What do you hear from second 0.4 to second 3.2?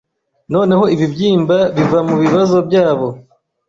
Noneho ibibyimba biva mubibazo byabo